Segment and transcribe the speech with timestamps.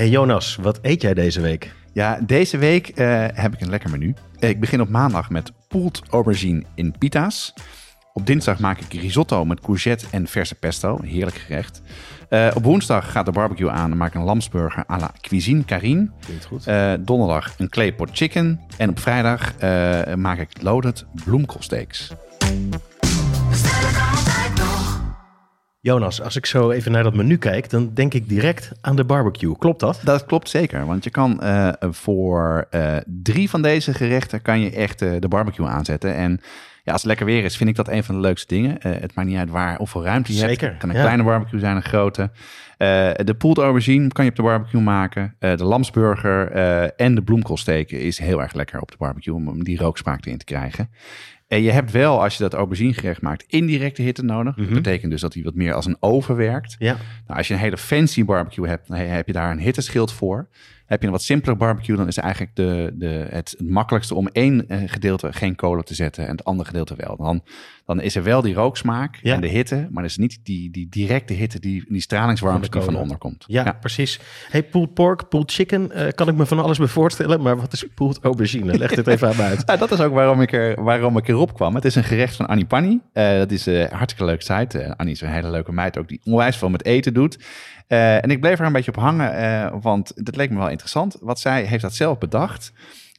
[0.00, 1.72] Hey Jonas, wat eet jij deze week?
[1.92, 4.14] Ja, deze week eh, heb ik een lekker menu.
[4.38, 7.52] Eh, ik begin op maandag met pooled aubergine in pita's.
[8.12, 10.98] Op dinsdag maak ik risotto met courgette en verse pesto.
[11.02, 11.82] Heerlijk gerecht.
[12.28, 15.64] Eh, op woensdag gaat de barbecue aan en maak ik een lamsburger à la cuisine
[15.64, 16.10] carine.
[16.24, 16.64] Klinkt goed.
[17.06, 18.60] Donderdag een clay pot chicken.
[18.76, 19.54] En op vrijdag
[20.16, 22.10] maak ik loaded bloemkoolsteaks.
[25.82, 29.04] Jonas, als ik zo even naar dat menu kijk, dan denk ik direct aan de
[29.04, 29.58] barbecue.
[29.58, 30.00] Klopt dat?
[30.04, 34.70] Dat klopt zeker, want je kan eh, voor eh, drie van deze gerechten kan je
[34.70, 36.14] echt eh, de barbecue aanzetten.
[36.14, 36.40] En
[36.82, 38.76] ja, als het lekker weer is, vind ik dat een van de leukste dingen.
[38.80, 40.72] Het maakt niet uit waar hoeveel ruimte je Zeker, hebt.
[40.72, 41.02] Het kan een ja.
[41.02, 42.30] kleine barbecue zijn, een grote.
[43.24, 45.36] De pooled aubergine kan je op de barbecue maken.
[45.38, 46.50] De lamsburger
[46.96, 50.44] en de bloemkoolsteken is heel erg lekker op de barbecue om die rooksmaak erin te
[50.44, 50.90] krijgen.
[51.50, 54.56] En je hebt wel, als je dat auberginegerecht maakt, indirecte hitte nodig.
[54.56, 54.64] Mhm.
[54.64, 56.76] Dat betekent dus dat hij wat meer als een oven werkt.
[56.78, 56.96] Ja.
[57.26, 60.48] Nou, als je een hele fancy barbecue hebt, dan heb je daar een hitteschild voor.
[60.90, 64.68] Heb je een wat simpele barbecue, dan is eigenlijk de, de, het, makkelijkste om één
[64.68, 67.16] eh, gedeelte geen kolen te zetten en het andere gedeelte wel.
[67.16, 67.42] Dan,
[67.86, 69.34] dan is er wel die rooksmaak Ja.
[69.34, 72.80] en de hitte, maar er is niet die, die directe hitte, die, die stralingswarmte Van
[72.80, 73.44] die van onder komt.
[73.46, 74.20] Ja, precies.
[74.48, 77.42] Hey, pulled pork, pulled chicken, eh, kan ik me van alles bij voorstellen.
[77.42, 78.78] Maar wat is pulled aubergine?
[78.78, 79.62] Leg dit even aan me uit.
[79.70, 81.74] Ja, dat is ook waarom ik, er, waarom ik erop kwam.
[81.74, 83.00] Het is een gerecht van Annie Panni.
[83.12, 84.94] Eh, dat is een hartstikke leuke site.
[84.96, 87.38] Annie is een hele leuke meid ook die onwijs veel met eten doet.
[87.86, 90.79] En ik bleef er een beetje op hangen, want dat leek me wel interessant.
[91.20, 92.72] Wat zij heeft dat zelf bedacht.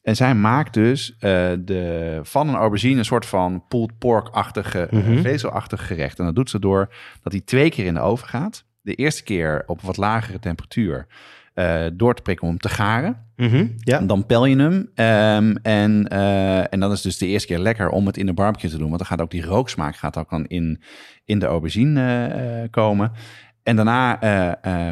[0.03, 4.99] En zij maakt dus eh, de, van een aubergine een soort van pulled pork-achtige, eh,
[4.99, 5.21] Mhm.
[5.21, 6.19] vezelachtig gerecht.
[6.19, 8.63] En dat doet ze door dat hij twee keer in de oven gaat.
[8.81, 11.07] De eerste keer op wat lagere temperatuur
[11.53, 13.25] eh, door te prikken om hem te garen.
[13.35, 13.97] Mhm, Ja.
[13.99, 14.89] En dan pel je hem.
[14.95, 18.33] ehm, en, eh, en dan is dus de eerste keer lekker om het in de
[18.33, 18.87] barbecue te doen.
[18.87, 20.81] Want dan gaat ook die rooksmaak gaat ook dan in,
[21.25, 23.11] in de aubergine eh, komen.
[23.63, 24.15] En daarna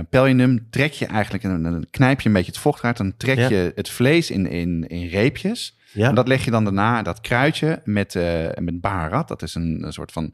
[0.10, 2.98] pel je hem, trek je eigenlijk, en dan knijp je een beetje het vocht uit.
[2.98, 3.50] Dan trek Ja.
[3.50, 5.78] je het vlees in, in, in reepjes.
[5.94, 6.10] Ja.
[6.10, 9.28] En dat leg je dan daarna, dat kruidje, met, eh met baharat.
[9.28, 10.34] Dat is een, een soort van,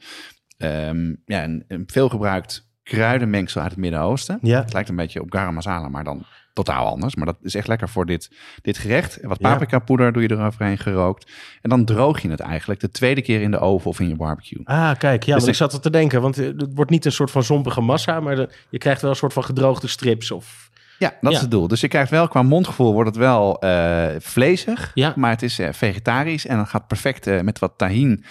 [0.58, 4.38] ehm, ja, een, een veelgebruikt kruidenmengsel uit het Midden-Oosten.
[4.42, 4.62] Ja.
[4.62, 7.16] Het lijkt een beetje op garam masala, maar dan totaal anders.
[7.16, 8.32] Maar dat is echt lekker voor dit,
[8.62, 9.20] dit gerecht.
[9.20, 11.32] En wat paprika poeder doe je eroverheen gerookt.
[11.62, 14.16] En dan droog je het eigenlijk de tweede keer in de oven of in je
[14.16, 14.62] barbecue.
[14.66, 15.24] Ah, kijk.
[15.24, 16.22] Ja, Dus ik ik- zat er te denken.
[16.22, 19.10] Want eh, het wordt niet een soort van zompige massa, maar de- je krijgt wel
[19.10, 20.32] een soort van gedroogde strips.
[20.32, 20.70] Of...
[21.00, 21.36] Ja, dat Ja.
[21.38, 21.68] is het doel.
[21.68, 25.14] Dus je krijgt wel qua mondgevoel wordt het wel eh vlezig, Ja.
[25.16, 28.24] maar het is eh, vegetarisch en het gaat perfect met wat tahin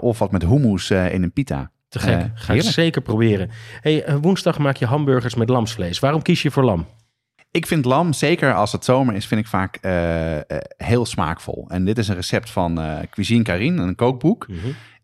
[0.00, 1.70] of wat met hummus in een pita.
[1.98, 2.14] Te gek.
[2.14, 2.74] Eh, Ga ik heerlijk.
[2.74, 3.50] zeker proberen.
[3.80, 5.98] Hey, eh, woensdag maak je hamburgers met lamsvlees.
[5.98, 6.86] Waarom kies je voor lam?
[7.50, 11.64] Ik vind lam, zeker als het zomer is, vind ik vaak eh, heel smaakvol.
[11.68, 12.80] En dit is een recept van
[13.10, 14.46] Cuisine Carine, een kookboek.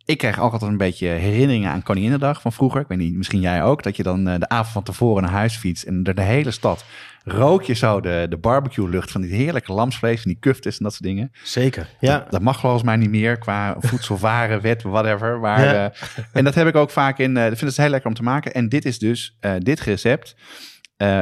[0.05, 2.81] Ik krijg ook altijd een beetje herinneringen aan Koninginnedag van vroeger.
[2.81, 3.83] Ik weet niet, misschien jij ook.
[3.83, 6.51] Dat je dan eh, de avond van tevoren naar huis fietst en door de hele
[6.51, 6.85] stad
[7.25, 10.85] rook je zo de, de barbecue lucht van die heerlijke lamsvlees en die kuftes en
[10.85, 11.31] dat soort dingen.
[11.43, 11.89] Zeker.
[12.01, 12.19] Ja.
[12.19, 15.39] Dat, dat mag volgens mij niet meer qua voedselwarenwet, whatever.
[15.41, 15.91] Maar, Ja.
[15.93, 17.37] eh, en dat heb ik ook vaak in.
[17.37, 18.55] eh ik vind het heel lekker om te maken.
[18.55, 20.35] En dit is dus, dit recept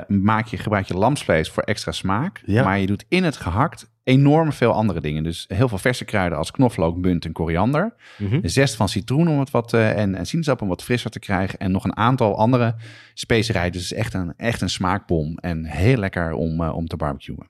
[0.07, 2.43] maak je, gebruik je lamsvlees voor extra smaak.
[2.45, 2.65] Ja.
[2.65, 5.23] Maar je doet in het gehakt enorm veel andere dingen.
[5.23, 7.95] Dus heel veel verse kruiden als knoflook, munt en koriander.
[8.43, 11.19] De zest van citroen om het wat, eh, en, en sinaasappel om wat frisser te
[11.19, 11.59] krijgen.
[11.59, 12.75] En nog een aantal andere
[13.15, 13.73] specerijen.
[13.73, 15.39] Dus het is echt een, echt een smaakbom.
[15.39, 17.49] En heel lekker om, eh, om te barbecuen.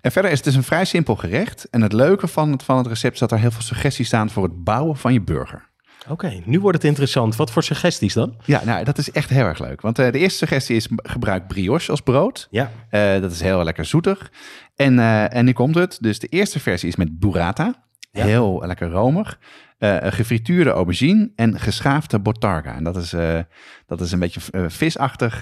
[0.00, 1.68] En verder is het dus een vrij simpel gerecht.
[1.70, 4.30] En het leuke van het, van het recept is dat er heel veel suggesties staan
[4.30, 5.70] voor het bouwen van je burger.
[6.08, 7.36] Oké, nu wordt het interessant.
[7.36, 8.36] Wat voor suggesties dan?
[8.44, 9.80] Ja, nou, dat is echt heel erg leuk.
[9.80, 12.48] Want eh, de eerste suggestie is gebruik brioche als brood.
[12.50, 12.70] Ja.
[12.88, 14.32] Eh, dat is heel lekker zoetig.
[14.76, 15.98] En, eh, en nu komt het.
[16.00, 17.74] Dus de eerste versie is met burrata.
[18.10, 18.24] Ja.
[18.24, 19.38] Heel lekker romig.
[20.02, 22.74] Gefrituurde aubergine en geschaafde botarga.
[22.74, 23.14] En dat is,
[23.86, 25.40] dat is een beetje visachtig.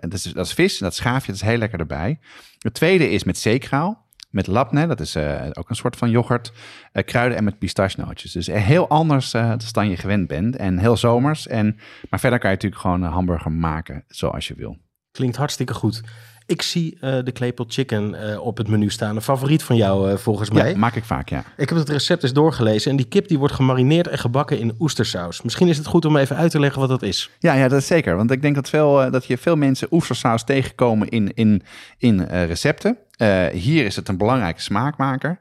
[0.00, 2.18] dat, is, dat is vis, dat schaaf je, dat is heel lekker erbij.
[2.58, 4.05] Het tweede is met zeekraal.
[4.36, 6.52] Met labne, dat is eh, ook een soort van yoghurt.
[6.92, 8.32] eh, kruiden en met pistachenootjes.
[8.32, 10.56] Dus heel anders eh, dan je gewend bent.
[10.56, 11.46] En heel zomers.
[11.46, 11.78] En,
[12.10, 14.76] maar verder kan je natuurlijk gewoon een hamburger maken zoals je wil.
[15.10, 16.02] Klinkt hartstikke goed.
[16.46, 19.16] Ik zie de Claypot Chicken op het menu staan.
[19.16, 20.70] Een favoriet van jou volgens mij.
[20.70, 21.44] Ja, maak ik vaak, ja.
[21.56, 24.74] Ik heb het recept eens doorgelezen en die kip die wordt gemarineerd en gebakken in
[24.78, 25.42] oestersaus.
[25.42, 27.30] Misschien is het goed om even uit te leggen wat dat is.
[27.38, 28.16] Ja, ja, dat is zeker.
[28.16, 31.62] Want ik denk dat, veel, dat je veel mensen oestersaus tegenkomen in, in,
[31.98, 32.98] in recepten.
[33.16, 35.38] Eh, hier is het een belangrijke smaakmaker.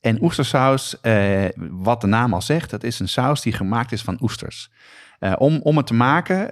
[0.00, 4.02] En oestersaus, eh, wat de naam al zegt, dat is een saus die gemaakt is
[4.02, 4.70] van oesters.
[5.18, 6.50] Eh, om, om het te maken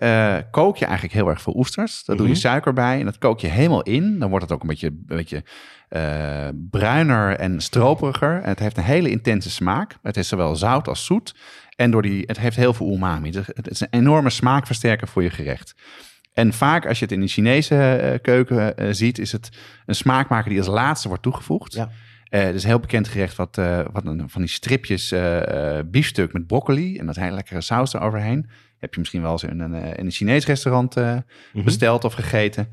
[0.51, 2.05] kook je eigenlijk heel erg veel oesters.
[2.05, 2.41] Daar doe je Mhm.
[2.41, 4.19] suiker bij en dat kook je helemaal in.
[4.19, 5.43] Dan wordt het ook een beetje, een beetje
[6.71, 8.41] bruiner en stroperiger.
[8.43, 9.97] En het heeft een hele intense smaak.
[10.03, 11.35] Het is zowel zout als zoet.
[11.77, 13.31] En door die, het heeft heel veel umami.
[13.31, 15.75] Dus Het is een enorme smaakversterker voor je gerecht.
[16.37, 19.51] En vaak als je het in de Chinese eh, keuken eh, ziet, is het
[19.87, 21.73] een smaakmaker die als laatste wordt toegevoegd.
[21.73, 21.91] Ja.
[22.29, 23.57] Eh, het is een heel bekend gerecht wat,
[23.93, 25.15] wat een, van die stripjes
[25.91, 28.49] biefstuk met broccoli en dat hele lekkere saus eroverheen.
[28.79, 31.25] Heb je misschien wel eens in een, in een Chinees restaurant Mhm.
[31.65, 32.69] besteld of gegeten.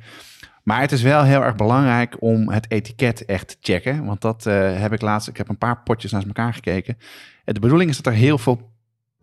[0.64, 4.06] Maar het is wel heel erg belangrijk om het etiket echt te checken.
[4.06, 6.98] Want dat heb ik laatst, ik heb een paar potjes naast elkaar gekeken.
[7.46, 8.73] De bedoeling is dat er heel veel,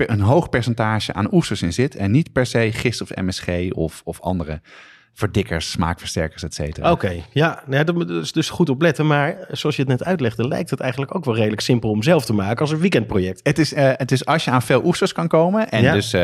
[0.09, 1.97] een hoog percentage aan oesters in zit.
[1.97, 4.61] En niet per se gist of MSG of, of andere
[5.15, 6.91] verdikkers, smaakversterkers, et cetera.
[6.91, 9.07] Oké, ja, nou, ja, dat is dus goed opletten.
[9.07, 12.25] Maar zoals je het net uitlegde, lijkt het eigenlijk ook wel redelijk simpel om zelf
[12.25, 13.41] te maken als een weekendproject.
[13.43, 15.71] Het is, eh, het is als je aan veel oesters kan komen.
[15.71, 15.93] En Ja.
[15.93, 16.21] dus eh,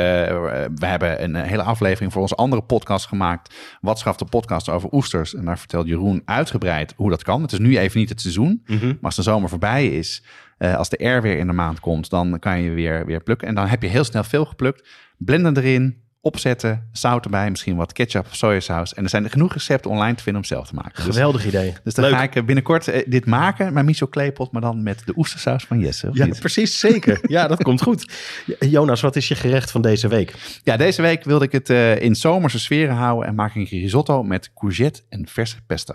[0.75, 3.55] we hebben een hele aflevering voor onze andere podcast gemaakt.
[3.81, 5.35] Wat schaft de podcast over oesters?
[5.35, 7.43] En daar vertelt Jeroen uitgebreid hoe dat kan.
[7.43, 8.63] Het is nu even niet het seizoen.
[8.67, 10.23] Maar als de zomer voorbij is,
[10.59, 13.49] eh, als de R weer in de maand komt, dan kan je weer, weer plukken.
[13.49, 14.89] En dan heb je heel snel veel geplukt.
[15.19, 18.95] Blenden erin, opzetten, zout erbij, misschien wat ketchup of sojasaus.
[18.95, 20.95] En er zijn genoeg recepten online te vinden om zelf te maken.
[20.95, 21.75] Dus, Geweldig idee.
[21.85, 22.15] dus dan Leuk.
[22.15, 25.65] ga ik eh, binnenkort eh, dit maken, mijn miso kleepot, maar dan met de oestersaus
[25.65, 26.09] van Jesse.
[26.13, 26.41] Ja, niet?
[26.41, 27.19] precies, zeker.
[27.27, 28.13] Ja, dat komt goed.
[28.59, 30.35] Jonas, wat is je gerecht van deze week?
[30.63, 31.69] Ja, deze week wilde ik het
[32.01, 35.95] in zomerse sferen houden en maak ik een risotto met courgette en verse pesto.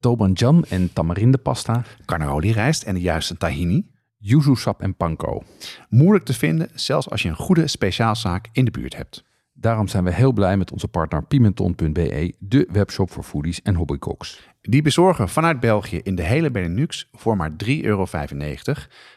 [0.00, 3.90] Toban jam en tamarindepasta, Carnaroli rijst en de juiste tahini.
[4.18, 5.42] yuzu sap en panko.
[5.88, 9.24] Moeilijk te vinden, zelfs als je een goede speciaalzaak in de buurt hebt.
[9.52, 14.48] Daarom zijn we heel blij met onze partner Pimenton.be, de webshop voor foodies en hobbycooks.
[14.60, 18.06] Die bezorgen vanuit België in de hele Benelux voor maar 3,95 euro.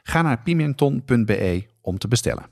[0.03, 2.45] Ga naar pimenton.be om te bestellen.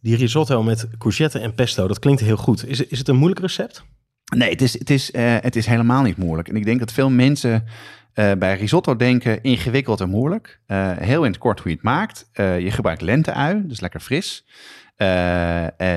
[0.00, 2.66] Die risotto met courgette en pesto, dat klinkt heel goed.
[2.66, 3.84] Is, is het een moeilijk recept?
[4.30, 6.48] Nee, het is, het, is, eh, het is helemaal niet moeilijk.
[6.48, 7.64] En ik denk dat veel mensen
[8.12, 10.60] eh, bij risotto denken ingewikkeld en moeilijk.
[10.66, 12.30] Eh, heel in het kort hoe je het maakt.
[12.34, 14.46] Je gebruikt lenteui, dus lekker fris.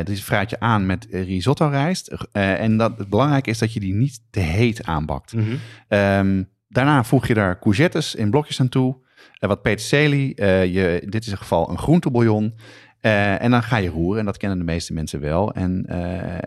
[0.03, 2.15] Dus vraag je aan met risotto rijst.
[2.31, 5.33] En dat, het belangrijke is dat je die niet te heet aanbakt.
[5.87, 8.95] Ehm, daarna voeg je daar courgettes in blokjes aan toe.
[9.39, 10.43] wat peterselie.
[10.71, 12.53] je, dit is in geval een groentebouillon.
[13.01, 14.19] En dan ga je roeren.
[14.19, 15.53] En dat kennen de meeste mensen wel.
[15.53, 15.83] En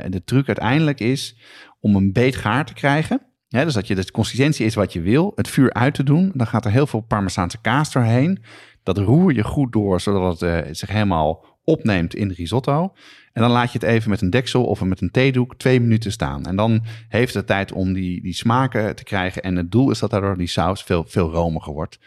[0.08, 1.36] de truc uiteindelijk is
[1.80, 3.20] om een beet gaar te krijgen.
[3.48, 5.32] Dus dat je de consistentie is wat je wil.
[5.34, 6.32] Het vuur uit te doen.
[6.34, 8.42] Dan gaat er heel veel parmezaanse kaas doorheen.
[8.82, 12.92] Dat roer je goed door, zodat het eh, zich helemaal opneemt in de risotto.
[13.32, 16.12] En dan laat je het even met een deksel of met een theedoek twee minuten
[16.12, 16.46] staan.
[16.46, 19.42] En dan heeft het tijd om die, die smaken te krijgen.
[19.42, 21.98] En het doel is dat daardoor die saus veel, veel romiger wordt.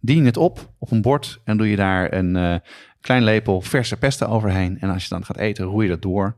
[0.00, 2.56] Dien het op op een bord en doe je daar een eh,
[3.00, 4.78] klein lepel verse pesto overheen.
[4.80, 6.36] En als je dan gaat eten, roer je dat door.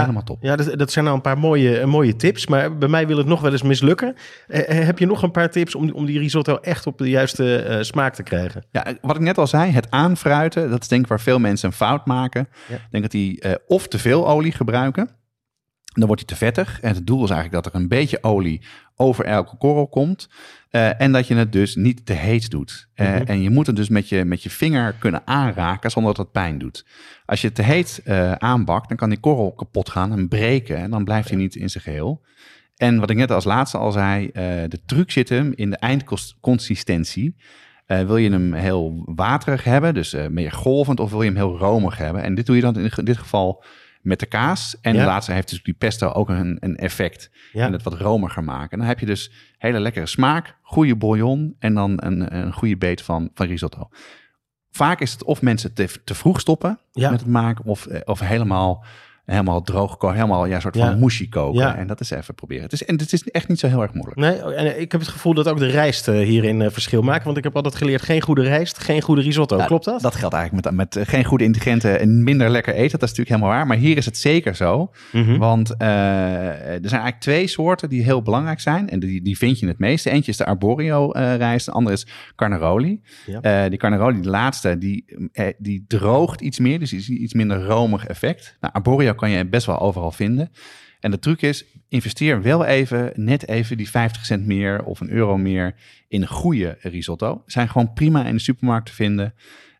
[0.00, 0.42] Helemaal top.
[0.42, 2.46] Ja, dat, dat zijn nou een paar mooie, eh, mooie tips.
[2.46, 4.14] Maar bij mij wil het nog wel eens mislukken.
[4.48, 7.08] Eh, eh, heb je nog een paar tips om, om die risotto echt op de
[7.08, 8.64] juiste eh, smaak te krijgen?
[8.70, 11.68] Ja, wat ik net al zei, het aanfruiten, dat is denk ik waar veel mensen
[11.68, 12.48] een fout maken.
[12.68, 12.74] Ja.
[12.74, 15.08] Ik denk dat die of te veel olie gebruiken,
[15.92, 16.80] dan wordt hij te vettig.
[16.80, 18.62] En het doel is eigenlijk dat er een beetje olie
[18.96, 20.28] over elke korrel komt.
[20.70, 22.88] Eh, en dat je het dus niet te heet doet.
[22.94, 23.22] Eh, Mhm.
[23.26, 26.32] En je moet het dus met je, met je vinger kunnen aanraken zonder dat het
[26.32, 26.86] pijn doet.
[27.26, 30.76] Als je het te heet eh, aanbakt, dan kan die korrel kapot gaan en breken.
[30.76, 32.22] En dan blijft hij niet in zijn geheel.
[32.76, 34.30] En wat ik net als laatste al zei,
[34.68, 37.36] de truc zit hem in de eindconsistentie.
[37.86, 41.96] Wil je hem heel waterig hebben, dus meer golvend, of wil je hem heel romig
[41.96, 42.22] hebben?
[42.22, 43.64] En dit doe je dan in dit geval
[44.02, 44.76] met de kaas.
[44.80, 45.00] En Ja.
[45.00, 47.30] de laatste heeft dus die pesto ook een, een effect.
[47.52, 47.66] Ja.
[47.66, 48.70] En het wat romiger maken.
[48.70, 52.76] En dan heb je dus hele lekkere smaak, goede bouillon en dan een, een goede
[52.76, 53.88] beet van, van risotto.
[54.70, 57.10] Vaak is het of mensen te, te vroeg stoppen Ja.
[57.10, 58.84] met het maken, of, eh, of helemaal,
[59.32, 60.90] helemaal droog koken, helemaal ja, een soort Ja.
[60.90, 61.60] van mushi koken.
[61.60, 61.76] Ja.
[61.76, 62.62] En dat is even proberen.
[62.62, 64.16] Het is, en het is echt niet zo heel erg moeilijk.
[64.20, 67.24] Nee, en ik heb het gevoel dat ook de rijst eh, hierin eh, verschil maakt.
[67.24, 69.56] Want ik heb altijd geleerd, geen goede rijst, geen goede risotto.
[69.56, 70.00] Ja, Klopt dat?
[70.00, 72.98] Dat geldt eigenlijk met, met eh, geen goede ingrediënten en minder lekker eten.
[72.98, 73.66] Dat is natuurlijk helemaal waar.
[73.66, 74.90] Maar hier is het zeker zo.
[75.12, 75.38] Mhm.
[75.38, 78.88] Want eh, er zijn eigenlijk twee soorten die heel belangrijk zijn.
[78.88, 80.10] En die, die vind je het meeste.
[80.10, 81.66] Eentje is de arborio eh, rijst.
[81.66, 83.00] De andere is carnaroli.
[83.26, 83.40] Ja.
[83.40, 86.78] Eh, die carnaroli, de laatste, die, eh, die droogt iets meer.
[86.78, 88.56] Dus is iets minder romig effect.
[88.60, 90.50] Nou, arborio kan je best wel overal vinden.
[91.00, 95.10] En de truc is, investeer wel even, net even die 50 cent meer of een
[95.10, 95.74] euro meer
[96.08, 97.42] in een goede risotto.
[97.46, 99.34] Zijn gewoon prima in de supermarkt te vinden.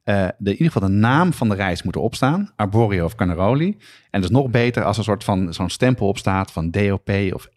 [0.04, 2.52] Eh, de, in ieder geval de naam van de rijst moet erop staan.
[2.56, 3.76] Arborio of Carnaroli.
[4.10, 6.70] En dat is nog beter als er een soort van zo'n stempel op staat van
[6.70, 7.48] DOP of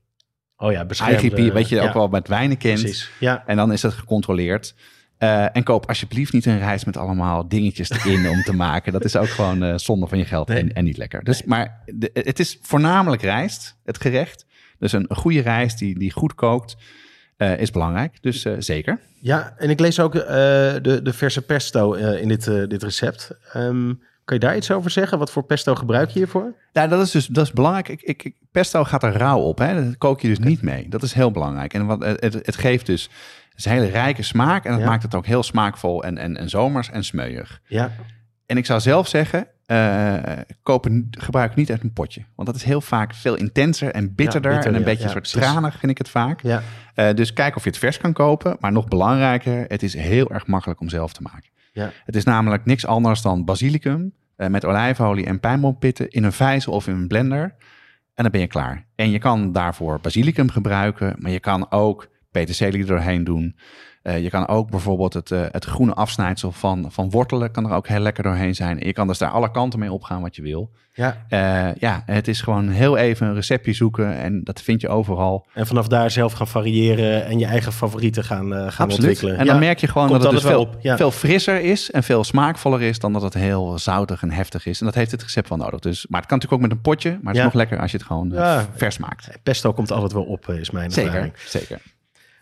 [0.57, 0.85] oh ja.
[0.89, 1.53] IGP.
[1.53, 2.79] Weet je, ja, ook wel met wijnen kent.
[2.79, 3.43] Precies, ja.
[3.45, 4.75] En dan is het gecontroleerd.
[5.17, 8.91] Eh, en koop alsjeblieft niet een rijst met allemaal dingetjes erin om te maken.
[8.93, 10.59] Dat is ook gewoon eh, zonde van je geld Nee.
[10.59, 11.23] en, en niet lekker.
[11.23, 14.45] Dus, Maar de, het is voornamelijk rijst, het gerecht.
[14.79, 16.75] Dus een, goede rijst die, die goed kookt.
[17.37, 18.17] eh, is belangrijk.
[18.21, 18.99] Dus zeker.
[19.19, 23.31] Ja, en ik lees ook de, de verse pesto in dit, dit recept.
[23.53, 23.93] Ehm,
[24.25, 25.17] kan je daar iets over zeggen?
[25.19, 26.53] Wat voor pesto gebruik je hiervoor?
[26.71, 27.87] Ja, dat is dus dat is belangrijk.
[27.89, 29.57] Ik, ik, pesto gaat er rauw op.
[29.57, 29.85] Hè?
[29.85, 30.89] Dat kook je dus niet mee.
[30.89, 31.73] Dat is heel belangrijk.
[31.73, 33.09] En wat, het, het geeft dus
[33.57, 34.65] is een hele rijke smaak.
[34.65, 34.85] En dat Ja.
[34.85, 37.61] maakt het ook heel smaakvol en, en, en zomers en smeuig.
[37.67, 37.91] Ja,
[38.45, 40.15] En ik zou zelf zeggen, eh,
[40.63, 42.21] kopen, gebruik niet uit een potje.
[42.35, 44.51] Want dat is heel vaak veel intenser en bitterder.
[44.51, 44.85] bitter, en een ja.
[44.85, 45.41] beetje Ja, soort precies.
[45.49, 46.41] tranig vind ik het vaak.
[46.41, 46.61] ja,
[46.95, 48.57] Eh, dus kijk of je het vers kan kopen.
[48.59, 51.49] Maar nog belangrijker, het is heel erg makkelijk om zelf te maken.
[51.73, 51.91] ja.
[52.05, 56.73] Het is namelijk niks anders dan basilicum eh, met olijfolie en pijnboompitten in een vijzel
[56.73, 57.55] of in een blender.
[58.13, 58.85] En dan ben je klaar.
[58.95, 62.07] En je kan daarvoor basilicum gebruiken, maar je kan ook
[62.39, 63.55] er doorheen doen.
[64.01, 67.71] Eh, je kan ook bijvoorbeeld het, eh, het groene afsnijdsel van, van wortelen kan er
[67.75, 68.79] ook heel lekker doorheen zijn.
[68.79, 70.71] En je kan dus daar alle kanten mee opgaan wat je wil.
[70.93, 71.25] ja.
[71.29, 75.45] Eh, ja, het is gewoon heel even een receptje zoeken en dat vind je overal.
[75.53, 79.37] En vanaf daar zelf gaan variëren en je eigen favorieten gaan, gaan ontwikkelen.
[79.37, 80.97] En dan Ja, merk je gewoon komt dat het dus veel, ja.
[80.97, 84.79] veel frisser is en veel smaakvoller is dan dat het heel zoutig en heftig is.
[84.79, 85.79] En dat heeft het recept wel nodig.
[85.79, 87.43] Dus, maar het kan natuurlijk ook met een potje, maar het is Ja.
[87.43, 88.33] nog lekker als je het gewoon
[88.75, 89.29] vers maakt.
[89.43, 91.33] Pesto komt altijd wel op, is mijn Zeker, ervaring.
[91.45, 91.81] zeker.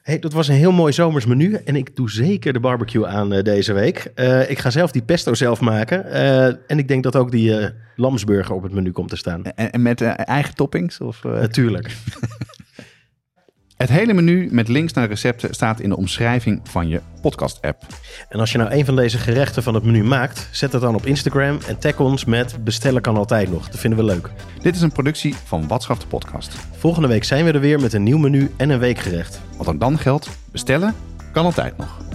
[0.03, 3.33] Hey, dat was een heel mooi zomers menu en ik doe zeker de barbecue aan
[3.33, 4.11] eh, deze week.
[4.15, 7.69] Eh, ik ga zelf die pesto zelf maken eh, en ik denk dat ook die
[7.95, 9.43] lamsburger op het menu komt te staan.
[9.43, 10.99] En, en met eigen toppings?
[10.99, 11.23] Of?
[11.23, 11.95] Natuurlijk.
[13.83, 17.85] Het hele menu met links naar recepten staat in de omschrijving van je podcast-app.
[18.29, 20.95] En als je nou een van deze gerechten van het menu maakt, zet het dan
[20.95, 23.69] op Instagram en tag ons met bestellen kan altijd nog.
[23.69, 24.29] Dat vinden we leuk.
[24.61, 26.55] Dit is een productie van Watschaf de Podcast.
[26.77, 29.41] Volgende week zijn we er weer met een nieuw menu en een weekgerecht.
[29.57, 30.95] Wat ook dan geldt, bestellen
[31.31, 32.12] kan altijd nog.